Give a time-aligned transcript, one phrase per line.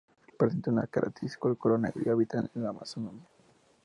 [0.39, 3.21] Presenta un característico color negro y habita en la Amazonía.